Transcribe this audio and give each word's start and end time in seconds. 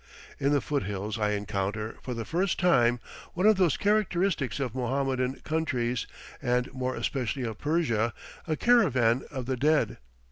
In 0.39 0.51
the 0.51 0.61
foothills 0.61 1.19
I 1.19 1.33
encounter, 1.33 1.95
for 2.01 2.15
the 2.15 2.25
first 2.25 2.59
time, 2.59 2.99
one 3.35 3.45
of 3.45 3.57
those 3.57 3.77
characteristics 3.77 4.59
of 4.59 4.73
Mohammedan 4.73 5.41
countries, 5.41 6.07
and 6.41 6.73
more 6.73 6.95
especially 6.95 7.43
of 7.43 7.59
Persia, 7.59 8.11
a 8.47 8.55
caravan 8.55 9.21
of 9.29 9.45
the 9.45 9.57
dead. 9.57 9.99